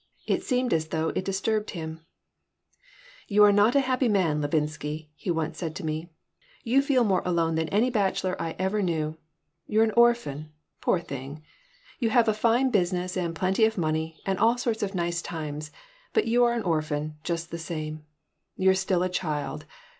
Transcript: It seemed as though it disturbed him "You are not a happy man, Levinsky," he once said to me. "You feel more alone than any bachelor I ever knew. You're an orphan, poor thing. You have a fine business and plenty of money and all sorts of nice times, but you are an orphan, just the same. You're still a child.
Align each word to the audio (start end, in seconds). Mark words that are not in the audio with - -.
It 0.25 0.41
seemed 0.41 0.73
as 0.73 0.87
though 0.87 1.09
it 1.09 1.23
disturbed 1.23 1.69
him 1.69 2.03
"You 3.27 3.43
are 3.43 3.51
not 3.51 3.75
a 3.75 3.81
happy 3.81 4.07
man, 4.09 4.41
Levinsky," 4.41 5.11
he 5.13 5.29
once 5.29 5.59
said 5.59 5.75
to 5.75 5.85
me. 5.85 6.09
"You 6.63 6.81
feel 6.81 7.03
more 7.03 7.21
alone 7.23 7.53
than 7.53 7.69
any 7.69 7.91
bachelor 7.91 8.35
I 8.41 8.55
ever 8.57 8.81
knew. 8.81 9.19
You're 9.67 9.83
an 9.83 9.91
orphan, 9.95 10.53
poor 10.81 10.99
thing. 10.99 11.43
You 11.99 12.09
have 12.09 12.27
a 12.27 12.33
fine 12.33 12.71
business 12.71 13.15
and 13.15 13.35
plenty 13.35 13.63
of 13.63 13.77
money 13.77 14.19
and 14.25 14.39
all 14.39 14.57
sorts 14.57 14.81
of 14.81 14.95
nice 14.95 15.21
times, 15.21 15.69
but 16.13 16.25
you 16.27 16.43
are 16.45 16.53
an 16.55 16.63
orphan, 16.63 17.17
just 17.23 17.51
the 17.51 17.59
same. 17.59 18.03
You're 18.55 18.73
still 18.73 19.03
a 19.03 19.07
child. 19.09 19.67